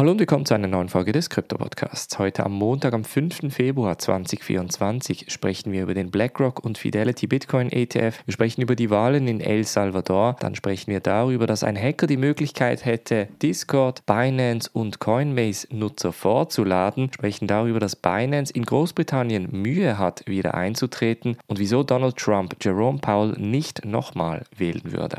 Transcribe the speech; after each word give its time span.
Hallo 0.00 0.12
und 0.12 0.18
willkommen 0.18 0.46
zu 0.46 0.54
einer 0.54 0.66
neuen 0.66 0.88
Folge 0.88 1.12
des 1.12 1.28
Krypto 1.28 1.58
Podcasts. 1.58 2.18
Heute 2.18 2.46
am 2.46 2.52
Montag, 2.52 2.94
am 2.94 3.04
5. 3.04 3.52
Februar 3.52 3.98
2024, 3.98 5.26
sprechen 5.30 5.72
wir 5.72 5.82
über 5.82 5.92
den 5.92 6.10
BlackRock 6.10 6.64
und 6.64 6.78
Fidelity 6.78 7.26
Bitcoin 7.26 7.70
ETF. 7.70 8.18
Wir 8.24 8.32
sprechen 8.32 8.62
über 8.62 8.76
die 8.76 8.88
Wahlen 8.88 9.28
in 9.28 9.42
El 9.42 9.64
Salvador. 9.64 10.36
Dann 10.40 10.54
sprechen 10.54 10.90
wir 10.90 11.00
darüber, 11.00 11.46
dass 11.46 11.62
ein 11.62 11.76
Hacker 11.76 12.06
die 12.06 12.16
Möglichkeit 12.16 12.86
hätte, 12.86 13.28
Discord, 13.42 14.06
Binance 14.06 14.70
und 14.72 15.00
Coinbase-Nutzer 15.00 16.14
vorzuladen. 16.14 17.08
Wir 17.08 17.12
sprechen 17.12 17.46
darüber, 17.46 17.78
dass 17.78 17.94
Binance 17.94 18.54
in 18.54 18.64
Großbritannien 18.64 19.50
Mühe 19.52 19.98
hat, 19.98 20.26
wieder 20.26 20.54
einzutreten 20.54 21.36
und 21.46 21.58
wieso 21.58 21.82
Donald 21.82 22.16
Trump 22.16 22.56
Jerome 22.58 23.00
Powell 23.00 23.32
nicht 23.38 23.84
nochmal 23.84 24.44
wählen 24.56 24.80
würde. 24.94 25.18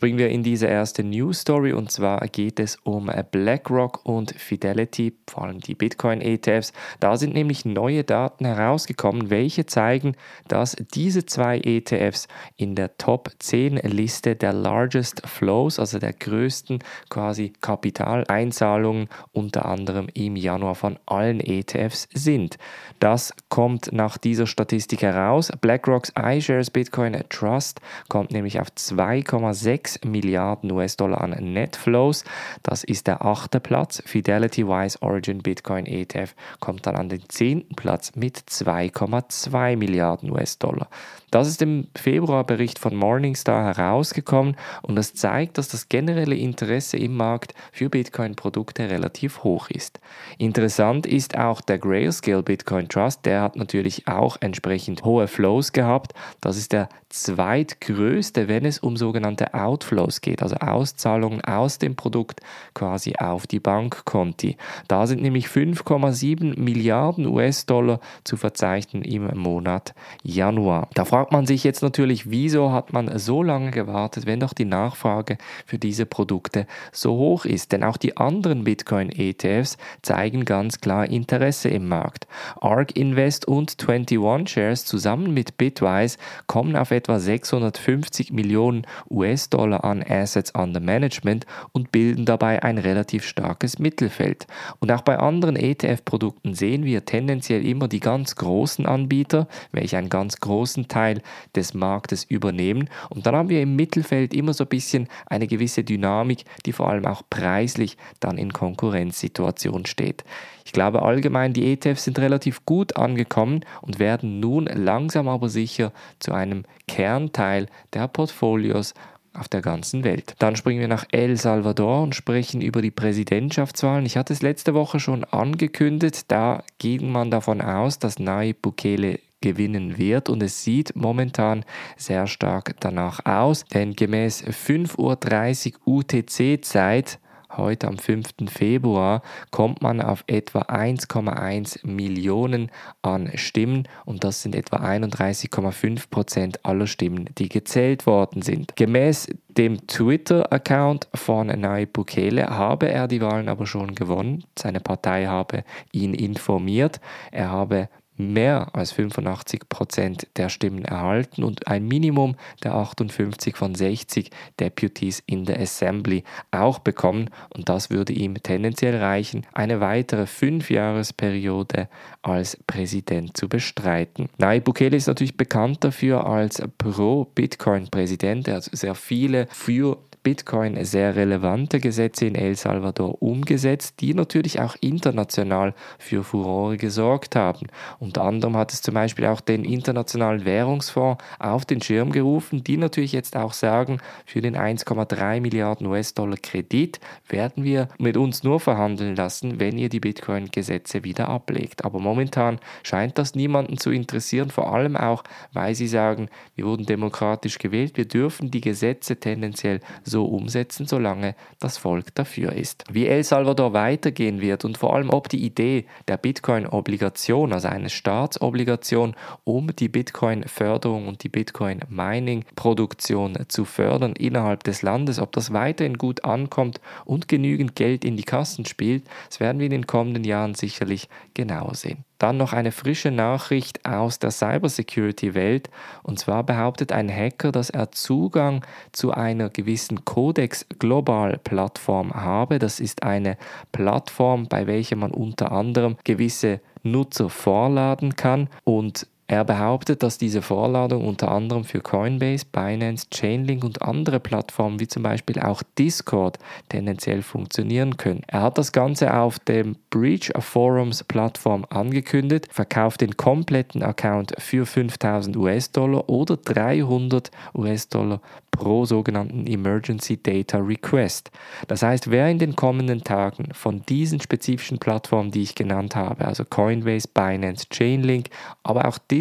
Springen 0.00 0.16
wir 0.16 0.30
in 0.30 0.42
diese 0.42 0.66
erste 0.66 1.04
News 1.04 1.40
Story 1.40 1.74
und 1.74 1.92
zwar 1.92 2.26
geht 2.28 2.58
es 2.58 2.76
um 2.84 3.10
BlackRock 3.32 4.00
und 4.06 4.30
Fidelity, 4.30 5.12
vor 5.28 5.44
allem 5.44 5.60
die 5.60 5.74
Bitcoin 5.74 6.22
ETFs. 6.22 6.72
Da 7.00 7.18
sind 7.18 7.34
nämlich 7.34 7.66
neue 7.66 8.02
Daten 8.02 8.46
herausgekommen, 8.46 9.28
welche 9.28 9.66
zeigen, 9.66 10.16
dass 10.48 10.74
diese 10.94 11.26
zwei 11.26 11.58
ETFs 11.58 12.28
in 12.56 12.76
der 12.76 12.96
Top 12.96 13.30
10 13.40 13.76
Liste 13.76 14.36
der 14.36 14.54
Largest 14.54 15.20
Flows, 15.28 15.78
also 15.78 15.98
der 15.98 16.14
größten 16.14 16.78
quasi 17.10 17.52
Kapitaleinzahlungen 17.60 19.10
unter 19.32 19.66
anderem 19.66 20.08
im 20.14 20.34
Januar 20.34 20.76
von 20.76 20.98
allen 21.04 21.40
ETFs 21.40 22.08
sind. 22.14 22.56
Das 23.00 23.34
kommt 23.50 23.92
nach 23.92 24.16
dieser 24.16 24.46
Statistik 24.46 25.02
heraus. 25.02 25.52
BlackRocks 25.60 26.10
iShares 26.18 26.70
Bitcoin 26.70 27.22
Trust 27.28 27.82
kommt 28.08 28.30
nämlich 28.30 28.60
auf 28.60 28.68
2,6 28.68 29.89
6 29.90 30.04
Milliarden 30.04 30.70
US-Dollar 30.72 31.20
an 31.20 31.30
Netflows. 31.30 32.24
Das 32.62 32.84
ist 32.84 33.06
der 33.06 33.24
achte 33.24 33.60
Platz. 33.60 34.02
Fidelity 34.04 34.66
Wise 34.66 35.00
Origin 35.02 35.38
Bitcoin 35.38 35.86
ETF 35.86 36.34
kommt 36.60 36.86
dann 36.86 36.96
an 36.96 37.08
den 37.08 37.22
zehnten 37.28 37.74
Platz 37.74 38.12
mit 38.14 38.38
2,2 38.38 39.76
Milliarden 39.76 40.30
US-Dollar. 40.30 40.88
Das 41.30 41.46
ist 41.46 41.62
im 41.62 41.86
Februarbericht 41.96 42.78
von 42.80 42.96
Morningstar 42.96 43.76
herausgekommen 43.76 44.56
und 44.82 44.96
das 44.96 45.14
zeigt, 45.14 45.58
dass 45.58 45.68
das 45.68 45.88
generelle 45.88 46.34
Interesse 46.34 46.96
im 46.96 47.16
Markt 47.16 47.54
für 47.70 47.88
Bitcoin-Produkte 47.88 48.90
relativ 48.90 49.44
hoch 49.44 49.70
ist. 49.70 50.00
Interessant 50.38 51.06
ist 51.06 51.38
auch 51.38 51.60
der 51.60 51.78
Grayscale 51.78 52.42
Bitcoin 52.42 52.88
Trust, 52.88 53.26
der 53.26 53.42
hat 53.42 53.54
natürlich 53.54 54.08
auch 54.08 54.38
entsprechend 54.40 55.04
hohe 55.04 55.28
Flows 55.28 55.70
gehabt. 55.72 56.14
Das 56.40 56.56
ist 56.56 56.72
der 56.72 56.88
zweitgrößte, 57.10 58.48
wenn 58.48 58.64
es 58.64 58.80
um 58.80 58.96
sogenannte 58.96 59.54
Outflows 59.80 60.20
geht, 60.20 60.42
also 60.42 60.56
Auszahlungen 60.56 61.42
aus 61.42 61.78
dem 61.78 61.96
Produkt 61.96 62.40
quasi 62.74 63.14
auf 63.18 63.46
die 63.46 63.60
Bankkonti. 63.60 64.56
Da 64.88 65.06
sind 65.06 65.22
nämlich 65.22 65.46
5,7 65.46 66.60
Milliarden 66.60 67.26
US-Dollar 67.26 68.00
zu 68.24 68.36
verzeichnen 68.36 69.02
im 69.02 69.26
Monat 69.38 69.94
Januar. 70.22 70.88
Da 70.94 71.04
fragt 71.04 71.32
man 71.32 71.46
sich 71.46 71.64
jetzt 71.64 71.82
natürlich, 71.82 72.30
wieso 72.30 72.72
hat 72.72 72.92
man 72.92 73.18
so 73.18 73.42
lange 73.42 73.70
gewartet, 73.70 74.26
wenn 74.26 74.40
doch 74.40 74.52
die 74.52 74.64
Nachfrage 74.66 75.38
für 75.64 75.78
diese 75.78 76.04
Produkte 76.04 76.66
so 76.92 77.12
hoch 77.12 77.44
ist? 77.46 77.72
Denn 77.72 77.82
auch 77.82 77.96
die 77.96 78.16
anderen 78.16 78.64
Bitcoin-ETFs 78.64 79.78
zeigen 80.02 80.44
ganz 80.44 80.80
klar 80.80 81.06
Interesse 81.06 81.70
im 81.70 81.88
Markt. 81.88 82.26
ARK 82.60 82.96
Invest 82.96 83.48
und 83.48 83.76
21 83.80 84.48
Shares 84.50 84.84
zusammen 84.84 85.32
mit 85.32 85.56
Bitwise 85.56 86.18
kommen 86.46 86.76
auf 86.76 86.90
etwa 86.90 87.18
650 87.18 88.32
Millionen 88.32 88.86
US-Dollar 89.10 89.69
an 89.78 90.02
Assets 90.02 90.52
under 90.54 90.80
Management 90.80 91.44
und 91.72 91.92
bilden 91.92 92.24
dabei 92.24 92.62
ein 92.62 92.78
relativ 92.78 93.26
starkes 93.26 93.78
Mittelfeld. 93.78 94.46
Und 94.78 94.92
auch 94.92 95.02
bei 95.02 95.18
anderen 95.18 95.56
ETF-Produkten 95.56 96.54
sehen 96.54 96.84
wir 96.84 97.04
tendenziell 97.04 97.66
immer 97.66 97.88
die 97.88 98.00
ganz 98.00 98.36
großen 98.36 98.86
Anbieter, 98.86 99.48
welche 99.72 99.98
einen 99.98 100.08
ganz 100.08 100.38
großen 100.38 100.88
Teil 100.88 101.00
Teil 101.00 101.22
des 101.56 101.74
Marktes 101.74 102.24
übernehmen. 102.24 102.88
Und 103.08 103.26
dann 103.26 103.34
haben 103.34 103.48
wir 103.48 103.62
im 103.62 103.76
Mittelfeld 103.76 104.34
immer 104.34 104.52
so 104.52 104.64
ein 104.64 104.68
bisschen 104.68 105.08
eine 105.26 105.46
gewisse 105.46 105.82
Dynamik, 105.82 106.44
die 106.66 106.72
vor 106.72 106.88
allem 106.88 107.06
auch 107.06 107.22
preislich 107.30 107.96
dann 108.20 108.38
in 108.38 108.52
Konkurrenzsituation 108.52 109.86
steht. 109.86 110.24
Ich 110.64 110.72
glaube 110.72 111.02
allgemein, 111.02 111.52
die 111.52 111.72
ETFs 111.72 112.04
sind 112.04 112.18
relativ 112.18 112.64
gut 112.66 112.96
angekommen 112.96 113.64
und 113.80 113.98
werden 113.98 114.40
nun 114.40 114.66
langsam 114.66 115.26
aber 115.26 115.48
sicher 115.48 115.92
zu 116.18 116.32
einem 116.32 116.64
Kernteil 116.86 117.66
der 117.94 118.06
Portfolios 118.08 118.94
auf 119.32 119.48
der 119.48 119.62
ganzen 119.62 120.04
Welt. 120.04 120.34
Dann 120.38 120.56
springen 120.56 120.80
wir 120.80 120.88
nach 120.88 121.06
El 121.12 121.36
Salvador 121.36 122.02
und 122.02 122.14
sprechen 122.14 122.60
über 122.60 122.82
die 122.82 122.90
Präsidentschaftswahlen. 122.90 124.06
Ich 124.06 124.16
hatte 124.16 124.32
es 124.32 124.42
letzte 124.42 124.74
Woche 124.74 125.00
schon 125.00 125.24
angekündigt, 125.24 126.24
da 126.28 126.64
ging 126.78 127.10
man 127.10 127.30
davon 127.30 127.60
aus, 127.60 127.98
dass 127.98 128.18
Nayib 128.18 128.62
Bukele 128.62 129.20
gewinnen 129.40 129.96
wird 129.96 130.28
und 130.28 130.42
es 130.42 130.64
sieht 130.64 130.94
momentan 130.94 131.64
sehr 131.96 132.26
stark 132.26 132.74
danach 132.80 133.24
aus, 133.24 133.64
denn 133.64 133.96
gemäß 133.96 134.44
5.30 134.44 135.74
Uhr 135.86 135.98
UTC-Zeit 135.98 137.18
heute 137.56 137.88
am 137.88 137.98
5. 137.98 138.28
Februar 138.48 139.22
kommt 139.50 139.82
man 139.82 140.00
auf 140.00 140.24
etwa 140.26 140.62
1,1 140.62 141.86
Millionen 141.86 142.70
an 143.02 143.30
Stimmen 143.34 143.88
und 144.04 144.24
das 144.24 144.42
sind 144.42 144.54
etwa 144.54 144.78
31,5 144.78 146.10
Prozent 146.10 146.64
aller 146.64 146.86
Stimmen, 146.86 147.30
die 147.38 147.48
gezählt 147.48 148.06
worden 148.06 148.42
sind. 148.42 148.76
Gemäß 148.76 149.28
dem 149.48 149.86
Twitter-Account 149.86 151.08
von 151.14 151.48
Nayib 151.48 151.92
Bukele 151.92 152.48
habe 152.48 152.88
er 152.88 153.08
die 153.08 153.20
Wahlen 153.20 153.48
aber 153.48 153.66
schon 153.66 153.94
gewonnen. 153.94 154.44
Seine 154.58 154.80
Partei 154.80 155.26
habe 155.26 155.64
ihn 155.92 156.14
informiert. 156.14 157.00
Er 157.32 157.50
habe 157.50 157.88
mehr 158.20 158.68
als 158.74 158.92
85 158.92 159.68
Prozent 159.68 160.26
der 160.36 160.48
Stimmen 160.48 160.84
erhalten 160.84 161.44
und 161.44 161.66
ein 161.66 161.86
Minimum 161.86 162.36
der 162.62 162.74
58 162.74 163.56
von 163.56 163.74
60 163.74 164.30
Deputies 164.58 165.22
in 165.26 165.44
der 165.44 165.60
Assembly 165.60 166.24
auch 166.50 166.78
bekommen. 166.78 167.30
Und 167.54 167.68
das 167.68 167.90
würde 167.90 168.12
ihm 168.12 168.42
tendenziell 168.42 168.96
reichen, 168.96 169.46
eine 169.52 169.80
weitere 169.80 170.26
Fünfjahresperiode 170.26 171.88
als 172.22 172.56
Präsident 172.66 173.36
zu 173.36 173.48
bestreiten. 173.48 174.28
Nayib 174.38 174.64
Bukele 174.64 174.96
ist 174.96 175.06
natürlich 175.06 175.36
bekannt 175.36 175.82
dafür 175.84 176.26
als 176.26 176.62
Pro-Bitcoin-Präsident. 176.78 178.48
Er 178.48 178.56
hat 178.56 178.64
sehr 178.64 178.94
viele 178.94 179.46
für 179.50 179.98
Bitcoin 180.22 180.84
sehr 180.84 181.16
relevante 181.16 181.80
Gesetze 181.80 182.26
in 182.26 182.34
El 182.34 182.54
Salvador 182.54 183.22
umgesetzt, 183.22 184.00
die 184.00 184.12
natürlich 184.12 184.60
auch 184.60 184.76
international 184.80 185.74
für 185.98 186.24
Furore 186.24 186.76
gesorgt 186.76 187.36
haben. 187.36 187.68
Unter 187.98 188.24
anderem 188.24 188.56
hat 188.56 188.72
es 188.72 188.82
zum 188.82 188.94
Beispiel 188.94 189.26
auch 189.26 189.40
den 189.40 189.64
Internationalen 189.64 190.44
Währungsfonds 190.44 191.22
auf 191.38 191.64
den 191.64 191.80
Schirm 191.80 192.12
gerufen, 192.12 192.62
die 192.62 192.76
natürlich 192.76 193.12
jetzt 193.12 193.34
auch 193.34 193.54
sagen, 193.54 193.98
für 194.26 194.42
den 194.42 194.56
1,3 194.56 195.40
Milliarden 195.40 195.86
US-Dollar 195.86 196.36
Kredit 196.36 197.00
werden 197.28 197.64
wir 197.64 197.88
mit 197.98 198.18
uns 198.18 198.42
nur 198.42 198.60
verhandeln 198.60 199.16
lassen, 199.16 199.58
wenn 199.58 199.78
ihr 199.78 199.88
die 199.88 200.00
Bitcoin-Gesetze 200.00 201.02
wieder 201.02 201.28
ablegt. 201.28 201.84
Aber 201.84 201.98
momentan 201.98 202.58
scheint 202.82 203.16
das 203.16 203.34
niemanden 203.34 203.78
zu 203.78 203.90
interessieren, 203.90 204.50
vor 204.50 204.74
allem 204.74 204.96
auch, 204.96 205.24
weil 205.54 205.74
sie 205.74 205.88
sagen, 205.88 206.28
wir 206.56 206.66
wurden 206.66 206.84
demokratisch 206.84 207.58
gewählt, 207.58 207.96
wir 207.96 208.06
dürfen 208.06 208.50
die 208.50 208.60
Gesetze 208.60 209.18
tendenziell 209.18 209.80
so 210.10 210.26
umsetzen, 210.26 210.86
solange 210.86 211.34
das 211.58 211.78
Volk 211.78 212.14
dafür 212.14 212.52
ist. 212.52 212.84
Wie 212.90 213.06
El 213.06 213.24
Salvador 213.24 213.72
weitergehen 213.72 214.42
wird 214.42 214.66
und 214.66 214.76
vor 214.76 214.94
allem 214.94 215.08
ob 215.10 215.30
die 215.30 215.44
Idee 215.44 215.86
der 216.08 216.18
Bitcoin-Obligation, 216.18 217.52
also 217.52 217.68
eine 217.68 217.88
Staatsobligation, 217.88 219.14
um 219.44 219.74
die 219.74 219.88
Bitcoin-Förderung 219.88 221.08
und 221.08 221.22
die 221.22 221.30
Bitcoin-Mining-Produktion 221.30 223.38
zu 223.48 223.64
fördern 223.64 224.12
innerhalb 224.12 224.62
des 224.64 224.82
Landes, 224.82 225.18
ob 225.18 225.32
das 225.32 225.54
weiterhin 225.54 225.96
gut 225.96 226.24
ankommt 226.24 226.82
und 227.04 227.28
genügend 227.28 227.76
Geld 227.76 228.04
in 228.04 228.16
die 228.16 228.24
Kassen 228.24 228.66
spielt, 228.66 229.04
das 229.28 229.38
werden 229.40 229.58
wir 229.58 229.66
in 229.66 229.70
den 229.70 229.86
kommenden 229.86 230.24
Jahren 230.24 230.54
sicherlich 230.54 231.08
genauer 231.34 231.74
sehen. 231.74 232.04
Dann 232.20 232.36
noch 232.36 232.52
eine 232.52 232.70
frische 232.70 233.10
Nachricht 233.10 233.86
aus 233.86 234.18
der 234.18 234.30
Cybersecurity-Welt. 234.30 235.70
Und 236.02 236.18
zwar 236.18 236.44
behauptet 236.44 236.92
ein 236.92 237.08
Hacker, 237.08 237.50
dass 237.50 237.70
er 237.70 237.92
Zugang 237.92 238.62
zu 238.92 239.12
einer 239.12 239.48
gewissen 239.48 240.04
Codex 240.04 240.66
Global 240.78 241.38
Plattform 241.42 242.12
habe. 242.12 242.58
Das 242.58 242.78
ist 242.78 243.04
eine 243.04 243.38
Plattform, 243.72 244.48
bei 244.48 244.66
welcher 244.66 244.96
man 244.96 245.12
unter 245.12 245.50
anderem 245.50 245.96
gewisse 246.04 246.60
Nutzer 246.82 247.30
vorladen 247.30 248.16
kann 248.16 248.50
und 248.64 249.06
Er 249.30 249.44
behauptet, 249.44 250.02
dass 250.02 250.18
diese 250.18 250.42
Vorladung 250.42 251.06
unter 251.06 251.30
anderem 251.30 251.62
für 251.62 251.80
Coinbase, 251.80 252.44
Binance, 252.50 253.06
Chainlink 253.10 253.62
und 253.62 253.80
andere 253.80 254.18
Plattformen 254.18 254.80
wie 254.80 254.88
zum 254.88 255.04
Beispiel 255.04 255.38
auch 255.38 255.62
Discord 255.78 256.40
tendenziell 256.68 257.22
funktionieren 257.22 257.96
können. 257.96 258.22
Er 258.26 258.42
hat 258.42 258.58
das 258.58 258.72
Ganze 258.72 259.14
auf 259.14 259.38
dem 259.38 259.76
Breach 259.90 260.34
of 260.34 260.44
Forums 260.44 261.04
Plattform 261.04 261.64
angekündigt, 261.70 262.48
verkauft 262.50 263.02
den 263.02 263.16
kompletten 263.16 263.84
Account 263.84 264.34
für 264.38 264.66
5000 264.66 265.36
US-Dollar 265.36 266.08
oder 266.08 266.36
300 266.36 267.30
US-Dollar 267.54 268.20
pro 268.50 268.84
sogenannten 268.84 269.46
Emergency 269.46 270.20
Data 270.20 270.58
Request. 270.58 271.30
Das 271.68 271.82
heißt, 271.82 272.10
wer 272.10 272.28
in 272.28 272.38
den 272.38 272.56
kommenden 272.56 273.04
Tagen 273.04 273.48
von 273.52 273.82
diesen 273.88 274.20
spezifischen 274.20 274.78
Plattformen, 274.78 275.30
die 275.30 275.42
ich 275.42 275.54
genannt 275.54 275.96
habe, 275.96 276.24
also 276.24 276.44
Coinbase, 276.44 277.08
Binance, 277.12 277.68
Chainlink, 277.70 278.28
aber 278.62 278.88
auch 278.88 278.98
Discord, 278.98 279.19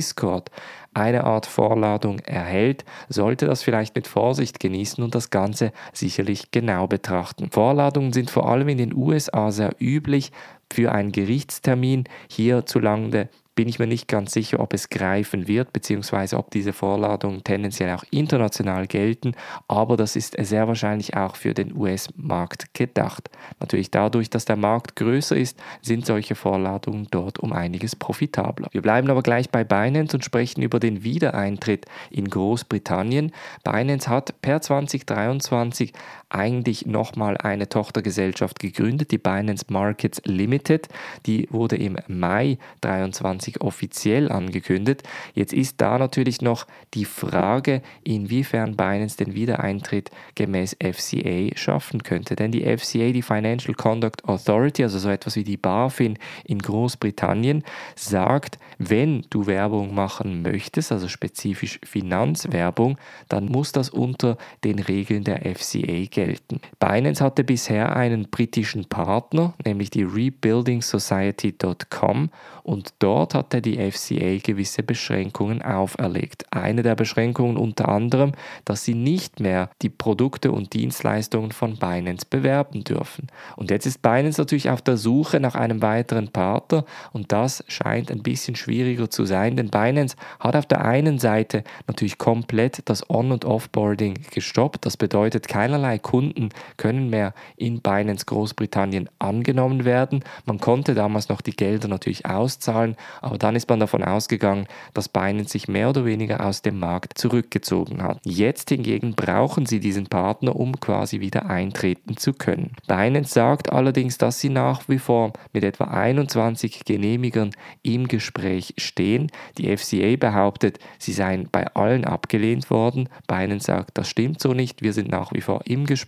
eine 0.93 1.23
Art 1.23 1.45
Vorladung 1.45 2.19
erhält, 2.19 2.85
sollte 3.09 3.45
das 3.45 3.63
vielleicht 3.63 3.95
mit 3.95 4.07
Vorsicht 4.07 4.59
genießen 4.59 5.03
und 5.03 5.15
das 5.15 5.29
Ganze 5.29 5.71
sicherlich 5.93 6.51
genau 6.51 6.87
betrachten. 6.87 7.49
Vorladungen 7.51 8.13
sind 8.13 8.29
vor 8.29 8.49
allem 8.49 8.69
in 8.69 8.77
den 8.77 8.95
USA 8.95 9.51
sehr 9.51 9.75
üblich 9.79 10.31
für 10.71 10.91
einen 10.91 11.11
Gerichtstermin. 11.11 12.05
Hierzulande 12.29 13.29
bin 13.59 13.67
ich 13.67 13.77
mir 13.77 13.87
nicht 13.87 14.07
ganz 14.07 14.31
sicher, 14.31 14.61
ob 14.61 14.73
es 14.73 14.89
greifen 14.89 15.49
wird, 15.49 15.73
beziehungsweise 15.73 16.37
ob 16.37 16.49
diese 16.49 16.71
Vorladungen 16.71 17.43
tendenziell 17.43 17.93
auch 17.93 18.05
international 18.09 18.87
gelten, 18.87 19.33
aber 19.67 19.97
das 19.97 20.15
ist 20.15 20.37
sehr 20.39 20.69
wahrscheinlich 20.69 21.17
auch 21.17 21.35
für 21.35 21.53
den 21.53 21.75
US-Markt 21.75 22.73
gedacht. 22.73 23.29
Natürlich 23.59 23.91
dadurch, 23.91 24.29
dass 24.29 24.45
der 24.45 24.55
Markt 24.55 24.95
größer 24.95 25.35
ist, 25.35 25.59
sind 25.81 26.05
solche 26.05 26.35
Vorladungen 26.35 27.09
dort 27.11 27.39
um 27.39 27.51
einiges 27.51 27.97
profitabler. 27.97 28.69
Wir 28.71 28.81
bleiben 28.81 29.09
aber 29.09 29.23
gleich 29.23 29.49
bei 29.49 29.65
Binance 29.65 30.15
und 30.15 30.23
sprechen 30.23 30.61
über 30.61 30.79
den 30.79 31.03
Wiedereintritt 31.03 31.85
in 32.11 32.29
Großbritannien. 32.29 33.33
Binance 33.65 34.07
hat 34.07 34.41
per 34.41 34.61
2023 34.61 35.91
eigentlich 36.29 36.85
nochmal 36.85 37.37
eine 37.37 37.69
Tochtergesellschaft 37.69 38.59
gegründet, 38.59 39.11
die 39.11 39.17
Binance 39.17 39.65
Markets 39.69 40.21
Limited. 40.25 40.87
Die 41.25 41.47
wurde 41.51 41.75
im 41.75 41.97
Mai 42.07 42.57
2023 42.81 43.61
offiziell 43.61 44.31
angekündigt. 44.31 45.03
Jetzt 45.33 45.53
ist 45.53 45.81
da 45.81 45.97
natürlich 45.97 46.41
noch 46.41 46.67
die 46.93 47.05
Frage, 47.05 47.81
inwiefern 48.03 48.75
Binance 48.75 49.17
den 49.17 49.33
Wiedereintritt 49.33 50.11
gemäß 50.35 50.75
FCA 50.81 51.55
schaffen 51.55 52.03
könnte. 52.03 52.35
Denn 52.35 52.51
die 52.51 52.63
FCA, 52.63 53.11
die 53.11 53.21
Financial 53.21 53.73
Conduct 53.73 54.25
Authority, 54.25 54.83
also 54.83 54.99
so 54.99 55.09
etwas 55.09 55.35
wie 55.35 55.43
die 55.43 55.57
BaFin 55.57 56.17
in 56.45 56.59
Großbritannien, 56.59 57.63
sagt, 57.95 58.59
wenn 58.77 59.25
du 59.29 59.47
Werbung 59.47 59.93
machen 59.93 60.41
möchtest, 60.41 60.91
also 60.91 61.07
spezifisch 61.07 61.79
Finanzwerbung, 61.83 62.97
dann 63.27 63.45
muss 63.45 63.71
das 63.71 63.89
unter 63.89 64.37
den 64.63 64.79
Regeln 64.79 65.23
der 65.23 65.41
FCA 65.55 66.05
gelten. 66.19 66.59
Binance 66.79 67.23
hatte 67.23 67.43
bisher 67.43 67.95
einen 67.95 68.29
britischen 68.29 68.85
Partner, 68.85 69.53
nämlich 69.63 69.89
die 69.89 70.03
rebuildingsociety.com 70.03 72.29
und 72.63 72.93
dort 72.99 73.35
hatte 73.35 73.61
die 73.61 73.91
FCA 73.91 74.37
gewisse 74.43 74.83
Beschränkungen 74.83 75.61
auferlegt. 75.61 76.45
Eine 76.51 76.83
der 76.83 76.95
Beschränkungen 76.95 77.57
unter 77.57 77.89
anderem, 77.89 78.33
dass 78.65 78.83
sie 78.83 78.95
nicht 78.95 79.39
mehr 79.39 79.69
die 79.81 79.89
Produkte 79.89 80.51
und 80.51 80.73
Dienstleistungen 80.73 81.51
von 81.51 81.77
Binance 81.77 82.25
bewerben 82.29 82.83
dürfen. 82.83 83.27
Und 83.55 83.71
jetzt 83.71 83.85
ist 83.85 84.01
Binance 84.01 84.41
natürlich 84.41 84.69
auf 84.69 84.81
der 84.81 84.97
Suche 84.97 85.39
nach 85.39 85.55
einem 85.55 85.81
weiteren 85.81 86.29
Partner 86.29 86.85
und 87.13 87.31
das 87.31 87.63
scheint 87.67 88.11
ein 88.11 88.23
bisschen 88.23 88.55
schwierig 88.55 88.79
schwieriger 88.79 89.09
zu 89.09 89.25
sein, 89.25 89.55
denn 89.55 89.69
Binance 89.69 90.15
hat 90.39 90.55
auf 90.55 90.65
der 90.65 90.85
einen 90.85 91.19
Seite 91.19 91.63
natürlich 91.87 92.17
komplett 92.17 92.81
das 92.85 93.09
On- 93.09 93.31
und 93.31 93.45
Offboarding 93.45 94.19
gestoppt. 94.31 94.85
Das 94.85 94.95
bedeutet, 94.95 95.47
keinerlei 95.47 95.97
Kunden 96.09 96.49
können 96.75 97.11
mehr 97.11 97.35
in 97.55 97.81
Binance 97.81 98.25
Großbritannien 98.25 99.11
angenommen 99.19 99.85
werden. 99.85 100.23
Man 100.45 100.59
konnte 100.59 100.95
damals 100.95 101.29
noch 101.29 101.41
die 101.41 101.55
Gelder 101.55 101.87
natürlich 101.87 102.25
auszahlen, 102.25 102.95
aber 103.21 103.37
dann 103.37 103.55
ist 103.55 103.69
man 103.69 103.79
davon 103.79 104.03
ausgegangen, 104.03 104.65
dass 104.95 105.07
Binance 105.07 105.51
sich 105.51 105.67
mehr 105.67 105.87
oder 105.87 106.05
weniger 106.05 106.43
aus 106.43 106.63
dem 106.63 106.79
Markt 106.79 107.19
zurückgezogen 107.19 108.01
hat. 108.01 108.21
Jetzt 108.23 108.69
hingegen 108.69 109.13
brauchen 109.13 109.67
sie 109.67 109.79
diesen 109.79 110.07
Partner, 110.07 110.55
um 110.55 110.79
quasi 110.79 111.19
wieder 111.19 111.47
eintreten 111.47 112.17
zu 112.17 112.33
können. 112.33 112.71
Binance 112.87 113.31
sagt 113.31 113.71
allerdings, 113.71 114.17
dass 114.17 114.39
sie 114.39 114.49
nach 114.49 114.89
wie 114.89 114.97
vor 114.97 115.33
mit 115.53 115.63
etwa 115.63 115.83
21 115.83 116.85
Genehmigern 116.85 117.51
im 117.83 118.07
Gespräch 118.07 118.73
stehen. 118.79 119.31
Die 119.59 119.77
FCA 119.77 120.15
behauptet, 120.15 120.79
sie 120.97 121.13
seien 121.13 121.49
bei 121.51 121.67
allen 121.75 122.03
abgelehnt 122.03 122.71
worden. 122.71 123.09
Binance 123.27 123.67
sagt, 123.67 123.95
das 123.99 124.09
stimmt 124.09 124.41
so 124.41 124.55
nicht, 124.55 124.81
wir 124.81 124.93
sind 124.93 125.11
nach 125.11 125.33
wie 125.33 125.41
vor 125.41 125.61
im 125.65 125.85
Gespräch. 125.85 125.98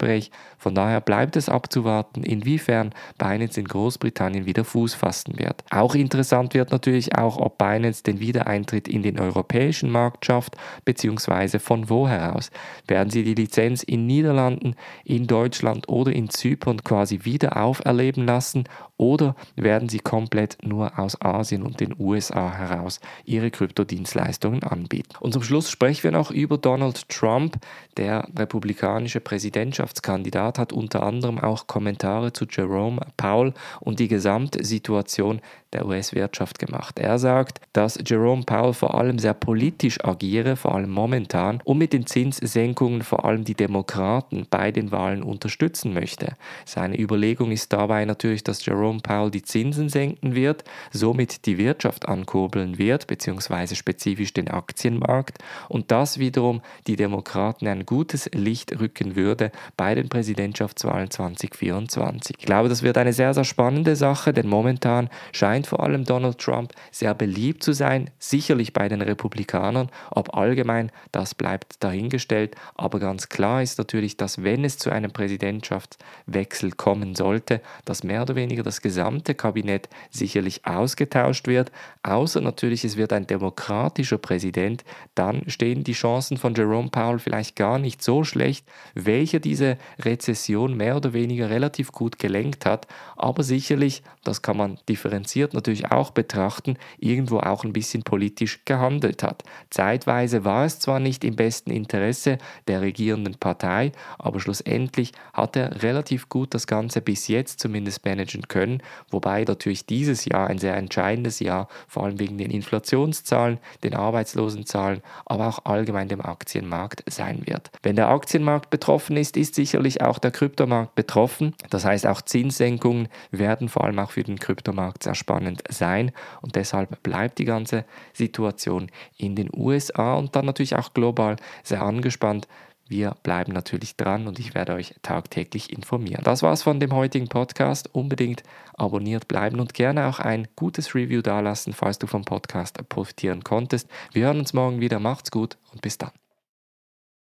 Von 0.58 0.76
daher 0.76 1.02
bleibt 1.02 1.36
es 1.36 1.50
abzuwarten, 1.50 2.24
inwiefern 2.24 2.94
Binance 3.18 3.60
in 3.60 3.68
Großbritannien 3.68 4.46
wieder 4.46 4.64
Fuß 4.64 4.94
fassen 4.94 5.38
wird. 5.38 5.64
Auch 5.70 5.96
interessant 5.96 6.54
wird 6.54 6.72
natürlich 6.72 7.18
auch, 7.18 7.38
ob 7.38 7.58
Binance 7.58 8.04
den 8.04 8.20
Wiedereintritt 8.20 8.88
in 8.88 9.04
den 9.04 9.20
europäischen 9.20 9.90
Markt 9.90 10.26
schafft, 10.26 10.56
beziehungsweise 10.86 11.60
von 11.60 11.90
wo 11.90 12.08
heraus. 12.08 12.52
Werden 12.88 13.10
sie 13.10 13.24
die 13.24 13.36
Lizenz 13.36 13.84
in 13.84 14.06
Niederlanden, 14.06 14.76
in 15.04 15.28
Deutschland 15.28 15.90
oder 15.90 16.12
in 16.12 16.30
Zypern 16.30 16.84
quasi 16.84 17.22
wieder 17.24 17.58
auferleben 17.58 18.26
lassen 18.26 18.66
oder 19.02 19.36
werden 19.56 19.90
sie 19.90 19.98
komplett 19.98 20.60
nur 20.62 21.00
aus 21.00 21.20
Asien 21.20 21.64
und 21.64 21.80
den 21.80 21.96
USA 21.98 22.54
heraus 22.54 23.00
ihre 23.26 23.50
Kryptodienstleistungen 23.50 24.62
anbieten? 24.62 25.16
Und 25.20 25.34
zum 25.34 25.42
Schluss 25.42 25.72
sprechen 25.72 26.04
wir 26.04 26.12
noch 26.12 26.30
über 26.30 26.60
Donald 26.60 27.10
Trump. 27.10 27.58
Der 27.98 28.28
republikanische 28.38 29.20
Präsidentschaftskandidat 29.20 30.60
hat 30.60 30.72
unter 30.72 31.02
anderem 31.02 31.40
auch 31.40 31.66
Kommentare 31.66 32.32
zu 32.32 32.46
Jerome 32.46 33.02
Powell 33.18 33.56
und 33.80 34.00
die 34.00 34.08
Gesamtsituation 34.08 35.42
der 35.74 35.86
US-Wirtschaft 35.86 36.60
gemacht. 36.60 37.00
Er 37.00 37.18
sagt, 37.20 37.62
dass 37.74 37.98
Jerome 38.06 38.44
Powell 38.44 38.74
vor 38.74 38.96
allem 38.96 39.20
sehr 39.20 39.34
politisch 39.34 40.04
agiere, 40.04 40.56
vor 40.56 40.76
allem 40.76 40.90
momentan, 40.90 41.62
und 41.64 41.78
mit 41.78 41.94
den 41.94 42.06
Zinssenkungen 42.06 43.02
vor 43.04 43.26
allem 43.26 43.44
die 43.44 43.56
Demokraten 43.56 44.46
bei 44.50 44.72
den 44.72 44.92
Wahlen 44.92 45.24
unterstützen 45.24 45.94
möchte. 45.94 46.36
Seine 46.66 47.00
Überlegung 47.00 47.52
ist 47.52 47.72
dabei 47.72 48.06
natürlich, 48.06 48.44
dass 48.44 48.66
Jerome 48.66 49.00
Powell 49.00 49.32
die 49.32 49.44
Zinsen 49.44 49.90
senken 49.90 50.36
wird, 50.36 50.64
somit 50.92 51.46
die 51.46 51.58
Wirtschaft 51.58 52.08
ankurbeln 52.08 52.78
wird, 52.78 53.08
beziehungsweise 53.08 53.76
spezifisch 53.76 54.34
den 54.34 54.50
Aktienmarkt, 54.50 55.38
und 55.70 55.92
das 55.92 56.18
wiederum 56.18 56.62
die 56.88 56.96
Demokraten 56.96 57.68
ein 57.68 57.86
gutes 57.86 58.30
Licht 58.34 58.80
rücken 58.80 59.16
würde 59.16 59.52
bei 59.78 59.96
den 59.96 60.10
Präsidentschaftswahlen 60.10 61.10
2024. 61.10 62.36
Ich 62.40 62.46
glaube, 62.46 62.70
das 62.70 62.84
wird 62.84 62.98
eine 62.98 63.14
sehr, 63.14 63.34
sehr 63.34 63.46
spannende 63.46 63.96
Sache, 63.96 64.34
denn 64.34 64.48
momentan 64.48 65.10
scheint 65.32 65.61
scheint 65.62 65.68
vor 65.68 65.82
allem 65.82 66.06
Donald 66.06 66.40
Trump 66.40 66.74
sehr 66.92 67.14
beliebt 67.14 67.64
zu 67.64 67.74
sein, 67.74 68.10
sicherlich 68.20 68.74
bei 68.74 68.90
den 68.90 69.02
Republikanern, 69.02 69.90
ob 70.10 70.36
allgemein, 70.36 70.92
das 71.12 71.36
bleibt 71.36 71.84
dahingestellt, 71.84 72.56
aber 72.76 73.00
ganz 73.00 73.30
klar 73.30 73.62
ist 73.62 73.78
natürlich, 73.78 74.18
dass 74.18 74.44
wenn 74.44 74.66
es 74.66 74.78
zu 74.78 74.90
einem 74.90 75.12
Präsidentschaftswechsel 75.12 76.72
kommen 76.72 77.16
sollte, 77.16 77.62
dass 77.86 78.04
mehr 78.04 78.24
oder 78.24 78.36
weniger 78.36 78.64
das 78.64 78.82
gesamte 78.82 79.36
Kabinett 79.36 79.90
sicherlich 80.10 80.66
ausgetauscht 80.66 81.48
wird, 81.48 81.72
außer 82.04 82.42
natürlich 82.42 82.84
es 82.84 82.98
wird 82.98 83.14
ein 83.14 83.28
demokratischer 83.28 84.18
Präsident, 84.18 84.84
dann 85.16 85.44
stehen 85.48 85.84
die 85.84 85.94
Chancen 85.94 86.38
von 86.38 86.56
Jerome 86.56 86.90
Powell 86.90 87.20
vielleicht 87.20 87.56
gar 87.56 87.78
nicht 87.78 88.02
so 88.02 88.24
schlecht, 88.24 88.66
welcher 88.96 89.40
diese 89.40 89.78
Rezession 90.00 90.76
mehr 90.76 90.98
oder 90.98 91.14
weniger 91.14 91.50
relativ 91.50 91.92
gut 91.92 92.18
gelenkt 92.18 92.66
hat, 92.66 92.88
aber 93.16 93.44
sicherlich, 93.44 94.02
das 94.24 94.42
kann 94.42 94.58
man 94.58 94.80
differenziert 94.88 95.51
wird 95.52 95.54
natürlich 95.54 95.92
auch 95.92 96.12
betrachten, 96.12 96.78
irgendwo 96.98 97.40
auch 97.40 97.64
ein 97.64 97.74
bisschen 97.74 98.04
politisch 98.04 98.64
gehandelt 98.66 99.24
hat. 99.24 99.44
Zeitweise 99.70 100.46
war 100.46 100.66
es 100.66 100.80
zwar 100.80 101.00
nicht 101.00 101.24
im 101.24 101.36
besten 101.36 101.72
Interesse 101.72 102.38
der 102.68 102.82
regierenden 102.82 103.36
Partei, 103.36 103.92
aber 104.18 104.40
schlussendlich 104.40 105.12
hat 105.34 105.56
er 105.56 105.84
relativ 105.84 106.30
gut 106.30 106.54
das 106.54 106.68
Ganze 106.68 107.02
bis 107.02 107.28
jetzt 107.28 107.60
zumindest 107.60 108.06
managen 108.06 108.48
können, 108.48 108.82
wobei 109.10 109.44
natürlich 109.44 109.86
dieses 109.86 110.26
Jahr 110.26 110.48
ein 110.48 110.58
sehr 110.58 110.78
entscheidendes 110.78 111.40
Jahr, 111.40 111.68
vor 111.88 112.06
allem 112.06 112.20
wegen 112.20 112.38
den 112.38 112.52
Inflationszahlen, 112.52 113.60
den 113.84 113.96
Arbeitslosenzahlen, 113.96 115.02
aber 115.26 115.48
auch 115.48 115.66
allgemein 115.66 116.08
dem 116.08 116.22
Aktienmarkt 116.22 117.04
sein 117.12 117.46
wird. 117.46 117.72
Wenn 117.84 117.96
der 117.96 118.10
Aktienmarkt 118.10 118.70
betroffen 118.70 119.18
ist, 119.18 119.38
ist 119.38 119.56
sicherlich 119.56 120.02
auch 120.02 120.20
der 120.20 120.32
Kryptomarkt 120.32 120.96
betroffen. 120.96 121.56
Das 121.70 121.86
heißt, 121.86 122.08
auch 122.08 122.22
Zinssenkungen 122.22 123.10
werden 123.32 123.70
vor 123.70 123.84
allem 123.84 124.00
auch 124.00 124.12
für 124.12 124.24
den 124.24 124.40
Kryptomarkt 124.40 125.04
sehr 125.04 125.16
spannend 125.16 125.41
spannend 125.42 125.64
sein 125.70 126.12
und 126.42 126.56
deshalb 126.56 127.02
bleibt 127.04 127.40
die 127.40 127.46
ganze 127.46 127.86
Situation 128.14 128.92
in 129.18 129.36
den 129.36 129.50
USA 129.56 130.16
und 130.16 130.36
dann 130.36 130.46
natürlich 130.46 130.76
auch 130.76 130.94
global 130.94 131.36
sehr 131.64 131.82
angespannt, 131.82 132.48
Wir 132.88 133.16
bleiben 133.24 133.54
natürlich 133.54 133.96
dran 133.96 134.28
und 134.28 134.38
ich 134.38 134.54
werde 134.54 134.74
euch 134.74 134.96
tagtäglich 135.02 135.72
informieren. 135.72 136.26
Das 136.26 136.44
war's 136.44 136.62
von 136.62 136.82
dem 136.82 136.92
heutigen 136.92 137.30
Podcast. 137.30 137.90
Unbedingt 137.96 138.44
abonniert 138.74 139.30
bleiben 139.30 139.62
und 139.62 139.74
gerne 139.74 140.08
auch 140.08 140.20
ein 140.20 140.50
gutes 140.58 140.94
Review 140.94 141.22
dalassen, 141.22 141.72
falls 141.72 142.00
du 142.00 142.08
vom 142.08 142.26
Podcast 142.26 142.78
profitieren 142.90 143.46
konntest. 143.46 143.88
Wir 144.12 144.26
hören 144.26 144.40
uns 144.40 144.52
morgen 144.52 144.82
wieder. 144.82 145.00
Macht's 145.00 145.32
gut 145.32 145.58
und 145.72 145.82
bis 145.82 145.98
dann. 145.98 146.21